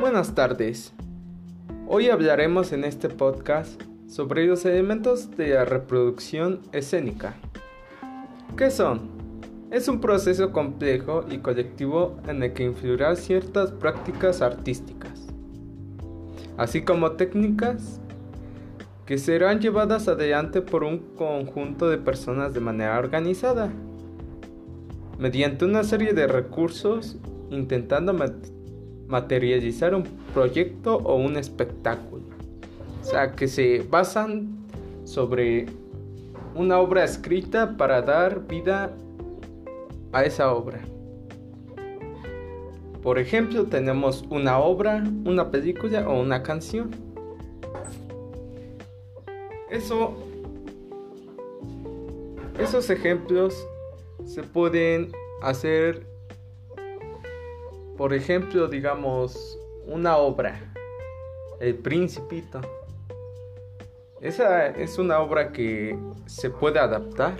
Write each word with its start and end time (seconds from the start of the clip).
buenas 0.00 0.34
tardes. 0.34 0.94
Hoy 1.86 2.08
hablaremos 2.08 2.72
en 2.72 2.84
este 2.84 3.10
podcast 3.10 3.82
sobre 4.08 4.46
los 4.46 4.64
elementos 4.64 5.30
de 5.36 5.50
la 5.50 5.66
reproducción 5.66 6.60
escénica. 6.72 7.34
¿Qué 8.56 8.70
son? 8.70 9.10
Es 9.70 9.88
un 9.88 10.00
proceso 10.00 10.52
complejo 10.52 11.26
y 11.30 11.38
colectivo 11.38 12.16
en 12.26 12.42
el 12.42 12.54
que 12.54 12.64
influirán 12.64 13.18
ciertas 13.18 13.72
prácticas 13.72 14.40
artísticas, 14.40 15.26
así 16.56 16.80
como 16.80 17.12
técnicas 17.12 18.00
que 19.04 19.18
serán 19.18 19.60
llevadas 19.60 20.08
adelante 20.08 20.62
por 20.62 20.82
un 20.82 20.98
conjunto 21.14 21.90
de 21.90 21.98
personas 21.98 22.54
de 22.54 22.60
manera 22.60 22.98
organizada, 22.98 23.70
mediante 25.18 25.66
una 25.66 25.84
serie 25.84 26.14
de 26.14 26.26
recursos 26.26 27.18
intentando 27.50 28.14
materializar 29.10 29.94
un 29.94 30.04
proyecto 30.32 30.96
o 30.96 31.16
un 31.16 31.36
espectáculo. 31.36 32.22
O 33.00 33.04
sea, 33.04 33.32
que 33.32 33.48
se 33.48 33.86
basan 33.90 34.56
sobre 35.04 35.66
una 36.54 36.78
obra 36.78 37.04
escrita 37.04 37.76
para 37.76 38.00
dar 38.00 38.46
vida 38.46 38.94
a 40.12 40.24
esa 40.24 40.52
obra. 40.52 40.80
Por 43.02 43.18
ejemplo, 43.18 43.64
tenemos 43.64 44.24
una 44.30 44.58
obra, 44.58 45.02
una 45.24 45.50
película 45.50 46.08
o 46.08 46.20
una 46.20 46.42
canción. 46.42 46.90
Eso 49.70 50.14
esos 52.60 52.90
ejemplos 52.90 53.66
se 54.26 54.42
pueden 54.42 55.12
hacer 55.40 56.06
por 58.00 58.14
ejemplo, 58.14 58.66
digamos, 58.66 59.58
una 59.84 60.16
obra, 60.16 60.58
El 61.60 61.74
Principito. 61.74 62.62
Esa 64.22 64.68
es 64.68 64.96
una 64.96 65.20
obra 65.20 65.52
que 65.52 65.98
se 66.24 66.48
puede 66.48 66.78
adaptar. 66.78 67.36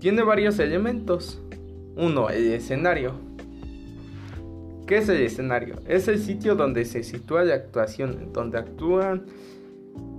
Tiene 0.00 0.24
varios 0.24 0.58
elementos. 0.58 1.40
Uno, 1.94 2.28
el 2.28 2.52
escenario. 2.52 3.12
¿Qué 4.88 4.96
es 4.96 5.08
el 5.08 5.22
escenario? 5.22 5.76
Es 5.86 6.08
el 6.08 6.18
sitio 6.18 6.56
donde 6.56 6.84
se 6.84 7.04
sitúa 7.04 7.44
la 7.44 7.54
actuación, 7.54 8.32
donde 8.32 8.58
actúan 8.58 9.26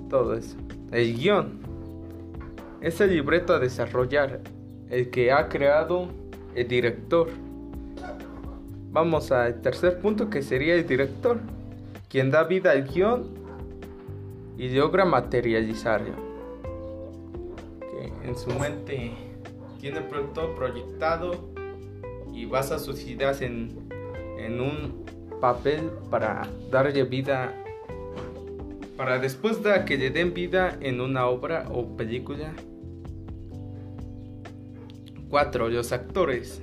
todo 0.09 0.36
eso. 0.36 0.55
El 0.93 1.17
guion. 1.17 1.59
Es 2.80 3.02
el 3.02 3.09
libreto 3.09 3.53
a 3.53 3.59
desarrollar, 3.59 4.39
el 4.89 5.09
que 5.09 5.31
ha 5.31 5.50
creado 5.50 6.09
el 6.55 6.67
director. 6.67 7.30
Vamos 8.92 9.31
al 9.31 9.61
tercer 9.61 10.00
punto 10.00 10.30
que 10.30 10.42
sería 10.42 10.75
el 10.75 10.88
director, 10.88 11.39
quien 12.09 12.31
da 12.31 12.44
vida 12.44 12.72
al 12.72 12.88
guion 12.88 13.27
y 14.58 14.69
logra 14.69 15.05
materializarlo. 15.05 16.14
Que 17.81 18.27
en 18.27 18.38
su 18.38 18.52
mente 18.52 19.11
tiene 19.80 20.02
todo 20.33 20.55
proyectado 20.55 21.49
y 22.33 22.45
basa 22.45 22.80
sus 22.80 23.05
ideas 23.05 23.42
en, 23.42 23.89
en 24.38 24.61
un 24.61 25.05
papel 25.42 25.92
para 26.09 26.47
darle 26.72 27.03
vida, 27.03 27.53
para 28.95 29.20
después 29.20 29.61
de 29.61 29.83
que 29.86 29.97
le 29.97 30.09
den 30.09 30.33
vida 30.33 30.77
en 30.80 31.02
una 31.02 31.27
obra 31.27 31.67
o 31.72 31.97
película 31.97 32.53
4. 35.36 35.67
Los 35.67 35.91
actores. 35.91 36.61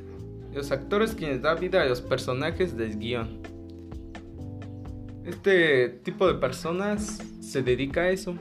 Los 0.55 0.73
actores 0.73 1.15
quienes 1.15 1.43
dan 1.43 1.61
vida 1.61 1.83
a 1.83 1.85
los 1.85 2.01
personajes 2.01 2.75
del 2.75 2.99
guion. 2.99 3.43
Este 5.27 5.91
tipo 5.91 6.27
de 6.27 6.39
personas 6.39 7.19
se 7.43 7.63
dedica 7.63 8.05
a 8.05 8.09
eso. 8.09 8.35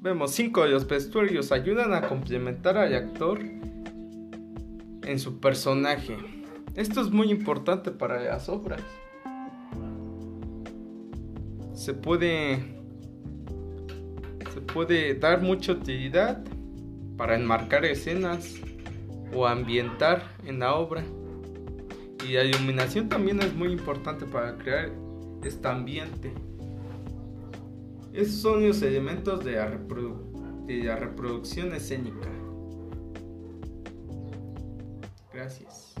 Vemos 0.00 0.30
5. 0.30 0.66
Los 0.66 0.86
vestuarios 0.86 1.50
ayudan 1.50 1.92
a 1.92 2.02
complementar 2.02 2.78
al 2.78 2.94
actor 2.94 3.40
en 5.02 5.18
su 5.18 5.40
personaje. 5.40 6.16
Esto 6.76 7.00
es 7.00 7.10
muy 7.10 7.32
importante 7.32 7.90
para 7.90 8.22
las 8.22 8.48
obras. 8.48 8.80
Se 11.74 11.94
puede 11.94 12.78
se 14.54 14.60
puede 14.60 15.14
dar 15.16 15.42
mucha 15.42 15.72
utilidad 15.72 16.44
para 17.18 17.34
enmarcar 17.34 17.84
escenas 17.84 18.54
o 19.34 19.46
ambientar 19.46 20.22
en 20.46 20.60
la 20.60 20.74
obra. 20.74 21.04
Y 22.26 22.32
la 22.32 22.44
iluminación 22.44 23.08
también 23.08 23.40
es 23.40 23.52
muy 23.54 23.72
importante 23.72 24.24
para 24.24 24.56
crear 24.56 24.90
este 25.44 25.68
ambiente. 25.68 26.32
Esos 28.12 28.40
son 28.40 28.66
los 28.66 28.80
elementos 28.82 29.44
de 29.44 29.52
la, 29.52 30.96
reproducción 30.96 31.74
escénica. 31.74 32.28
Gracias. 35.32 35.94